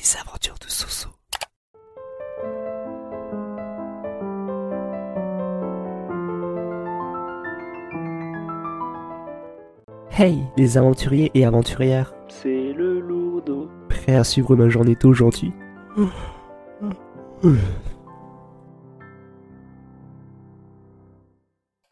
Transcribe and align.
Les 0.00 0.16
aventures 0.16 0.54
de 0.58 0.66
Soso. 0.66 1.10
Hey, 10.10 10.38
les 10.56 10.78
aventuriers 10.78 11.30
et 11.34 11.44
aventurières. 11.44 12.14
C'est 12.28 12.72
le 12.72 13.00
lourdeau. 13.00 13.68
Prêt 13.90 14.16
à 14.16 14.24
suivre 14.24 14.56
ma 14.56 14.70
journée 14.70 14.96
d'aujourd'hui? 14.98 15.52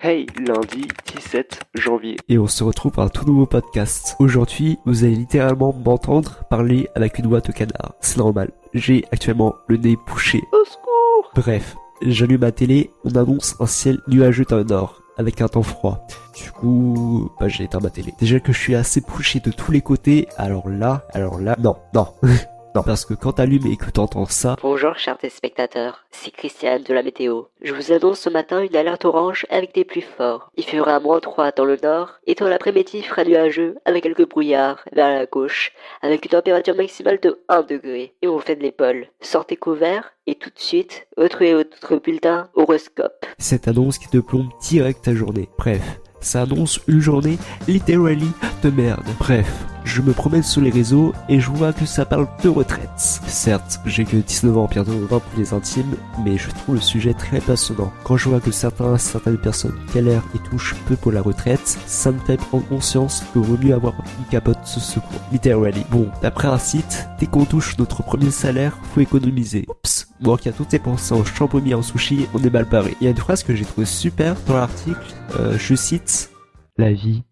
Hey, 0.01 0.27
lundi 0.47 0.87
17 1.13 1.63
janvier. 1.75 2.19
Et 2.29 2.39
on 2.39 2.47
se 2.47 2.63
retrouve 2.63 2.93
pour 2.93 3.03
un 3.03 3.09
tout 3.09 3.25
nouveau 3.25 3.47
podcast. 3.47 4.15
Aujourd'hui, 4.21 4.79
vous 4.87 5.03
allez 5.03 5.17
littéralement 5.17 5.73
m'entendre 5.73 6.45
parler 6.49 6.89
avec 6.95 7.19
une 7.19 7.27
voix 7.27 7.41
de 7.41 7.51
canard. 7.51 7.95
C'est 8.01 8.19
normal, 8.19 8.53
j'ai 8.75 9.05
actuellement 9.11 9.57
le 9.67 9.77
nez 9.77 9.97
bouché. 10.07 10.41
Au 10.53 10.65
secours 10.65 11.33
Bref, 11.35 11.77
j'allume 12.01 12.43
ma 12.43 12.53
télé, 12.53 12.93
on 13.03 13.17
annonce 13.17 13.57
un 13.59 13.67
ciel 13.67 13.99
nuageux 14.07 14.45
dans 14.49 14.59
le 14.59 14.63
nord, 14.63 15.03
avec 15.17 15.41
un 15.41 15.49
temps 15.49 15.65
froid. 15.65 16.07
Du 16.41 16.53
coup, 16.53 17.33
bah, 17.41 17.49
j'ai 17.49 17.65
éteint 17.65 17.81
ma 17.81 17.91
télé. 17.91 18.15
Déjà 18.21 18.39
que 18.39 18.53
je 18.53 18.59
suis 18.59 18.77
assez 18.77 19.01
bouché 19.01 19.41
de 19.41 19.51
tous 19.51 19.73
les 19.73 19.81
côtés, 19.81 20.29
alors 20.37 20.69
là, 20.69 21.09
alors 21.13 21.41
là, 21.41 21.57
non, 21.59 21.75
non. 21.93 22.07
non, 22.75 22.83
parce 22.83 23.05
que 23.05 23.15
quand 23.15 23.33
t'allumes 23.33 23.67
et 23.67 23.77
que 23.77 23.91
t'entends 23.91 24.27
ça, 24.27 24.57
Bonjour 24.63 24.97
chers 24.97 25.19
téléspectateurs, 25.19 26.05
c'est 26.11 26.31
Christiane 26.31 26.83
de 26.83 26.95
la 26.95 27.03
météo. 27.03 27.45
Je 27.63 27.73
vous 27.73 27.93
annonce 27.93 28.21
ce 28.21 28.31
matin 28.31 28.61
une 28.61 28.77
alerte 28.77 29.05
orange 29.05 29.47
avec 29.51 29.75
des 29.75 29.85
pluies 29.85 30.03
fortes. 30.17 30.47
Il 30.57 30.65
fera 30.65 31.01
moins 31.01 31.19
3 31.21 31.53
dans 31.53 31.65
le 31.65 31.79
nord 31.83 32.13
et 32.27 32.35
dans 32.35 32.47
l'après-midi 32.49 32.99
il 32.99 33.03
fera 33.05 33.25
nuageux 33.25 33.77
avec 33.85 34.03
quelques 34.03 34.29
brouillards 34.29 34.85
vers 34.93 35.09
la 35.09 35.27
gauche 35.27 35.73
avec 36.03 36.25
une 36.25 36.31
température 36.31 36.77
maximale 36.77 37.19
de 37.21 37.41
1 37.49 37.63
degré. 37.63 38.15
Et 38.23 38.29
on 38.29 38.39
fait 38.39 38.57
de 38.57 38.63
l'épaule. 38.63 39.09
Sortez 39.21 39.57
couverts 39.57 40.13
et 40.27 40.35
tout 40.35 40.51
de 40.51 40.59
suite, 40.59 41.07
retrouvez 41.17 41.55
votre 41.55 41.97
bulletin 41.97 42.49
horoscope. 42.55 43.25
cette 43.39 43.67
annonce 43.67 43.99
qui 43.99 44.09
te 44.09 44.19
plombe 44.19 44.51
direct 44.61 45.03
ta 45.05 45.15
journée. 45.15 45.49
Bref, 45.59 45.83
ça 46.21 46.43
annonce 46.43 46.81
une 46.87 47.01
journée 47.01 47.39
literally 47.67 48.31
de 48.63 48.71
merde. 48.71 49.05
Bref, 49.19 49.67
je 49.85 50.03
me 50.03 50.13
promène 50.13 50.43
sur 50.43 50.61
les 50.61 50.71
réseaux 50.71 51.15
et 51.29 51.41
je 51.41 51.51
vois 51.51 51.73
que 51.73 51.87
ça 51.87 52.05
parle 52.05 52.29
de 52.43 52.49
retraite. 52.49 52.91
Certes, 52.97 53.81
j'ai 53.87 54.05
que 54.05 54.17
19 54.17 54.59
ans, 54.59 54.69
bientôt 54.71 54.93
20 54.93 55.09
pour 55.09 55.39
les 55.39 55.55
intimes, 55.55 55.97
mais 56.25 56.37
je 56.37 56.51
trouve 56.51 56.77
le 56.77 56.81
sujet 56.81 57.15
très 57.15 57.41
passionnant. 57.41 57.93
Quand 58.05 58.17
je 58.17 58.29
vois 58.29 58.41
que 58.41 58.51
certains, 58.51 58.99
certaines 58.99 59.39
personnes 59.39 59.79
galèrent 59.95 60.25
et 60.35 60.39
touchent 60.51 60.75
peu 60.87 60.97
pour 60.97 61.13
la 61.13 61.23
retraite, 61.23 61.79
ça 61.87 62.13
me 62.13 62.19
fait 62.19 62.37
prendre 62.37 62.67
conscience 62.67 63.25
qu'il 63.33 63.43
vaut 63.43 63.57
mieux 63.57 63.75
avoir 63.75 63.95
une 64.19 64.27
capote 64.27 64.61
de 64.61 64.81
secours. 64.81 65.21
Literally. 65.33 65.85
Bon, 65.91 66.09
d'après 66.23 66.49
un 66.49 66.59
site, 66.59 67.09
dès 67.19 67.27
qu'on 67.27 67.45
touche 67.45 67.79
notre 67.79 68.03
premier 68.03 68.31
salaire, 68.31 68.79
faut 68.95 69.01
économiser. 69.01 69.65
Oups, 69.69 70.09
moi 70.21 70.37
qui 70.37 70.49
a 70.49 70.53
tout 70.53 70.67
dépensé 70.69 71.15
en 71.15 71.25
champomis 71.25 71.71
et 71.71 71.75
en 71.75 71.83
sushi, 71.83 72.27
on 72.35 72.43
est 72.43 72.51
mal 72.51 72.65
barré. 72.65 72.97
Il 73.01 73.05
y 73.05 73.07
a 73.09 73.11
une 73.11 73.17
phrase 73.17 73.43
que 73.43 73.55
j'ai 73.55 73.65
trouvée 73.65 73.87
super 73.87 74.37
dans 74.47 74.57
l'article, 74.57 75.15
euh, 75.39 75.57
je 75.59 75.75
cite, 75.75 76.31
La 76.77 76.93
vie 76.93 77.23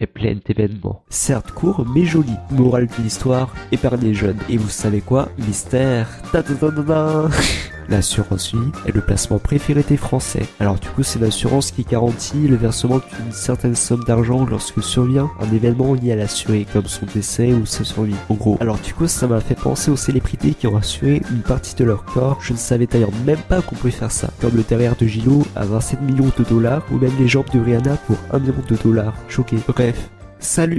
est 0.00 0.06
pleine 0.06 0.40
d'événements. 0.44 1.02
Certes 1.08 1.52
court, 1.52 1.84
mais 1.94 2.04
joli. 2.04 2.34
Morale 2.50 2.86
de 2.86 3.02
l'histoire, 3.02 3.54
épargnez 3.72 4.14
jeunes. 4.14 4.38
Et 4.48 4.56
vous 4.56 4.68
savez 4.68 5.00
quoi 5.00 5.28
Mystère? 5.38 6.08
Ta. 6.32 6.42
L'assurance 7.88 8.52
vie 8.54 8.70
est 8.86 8.94
le 8.94 9.00
placement 9.00 9.38
préféré 9.38 9.82
des 9.88 9.96
Français. 9.96 10.42
Alors 10.60 10.78
du 10.78 10.88
coup, 10.88 11.02
c'est 11.02 11.18
l'assurance 11.18 11.70
qui 11.70 11.84
garantit 11.84 12.46
le 12.46 12.56
versement 12.56 12.98
d'une 12.98 13.32
certaine 13.32 13.74
somme 13.74 14.04
d'argent 14.04 14.44
lorsque 14.44 14.82
survient 14.82 15.30
un 15.40 15.50
événement 15.54 15.94
lié 15.94 16.12
à 16.12 16.16
l'assuré, 16.16 16.66
comme 16.70 16.86
son 16.86 17.06
décès 17.06 17.52
ou 17.52 17.64
sa 17.64 17.84
survie. 17.84 18.14
En 18.28 18.34
gros. 18.34 18.58
Alors 18.60 18.78
du 18.78 18.92
coup, 18.92 19.08
ça 19.08 19.26
m'a 19.26 19.40
fait 19.40 19.54
penser 19.54 19.90
aux 19.90 19.96
célébrités 19.96 20.52
qui 20.52 20.66
ont 20.66 20.76
assuré 20.76 21.22
une 21.30 21.42
partie 21.42 21.74
de 21.76 21.84
leur 21.84 22.04
corps. 22.04 22.38
Je 22.42 22.52
ne 22.52 22.58
savais 22.58 22.86
d'ailleurs 22.86 23.12
même 23.24 23.40
pas 23.48 23.62
qu'on 23.62 23.74
pouvait 23.74 23.90
faire 23.90 24.12
ça. 24.12 24.30
Comme 24.40 24.56
le 24.56 24.62
derrière 24.62 24.96
de 24.96 25.06
Gilo 25.06 25.46
à 25.56 25.64
27 25.64 26.02
millions 26.02 26.30
de 26.36 26.44
dollars, 26.44 26.82
ou 26.92 26.98
même 26.98 27.12
les 27.18 27.28
jambes 27.28 27.50
de 27.54 27.58
Rihanna 27.58 27.96
pour 28.06 28.16
1 28.32 28.38
million 28.40 28.54
de 28.68 28.76
dollars. 28.76 29.14
Choqué. 29.28 29.56
Bref. 29.66 30.10
Salut 30.40 30.78